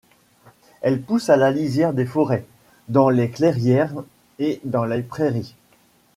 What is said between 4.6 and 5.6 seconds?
dans les prairies.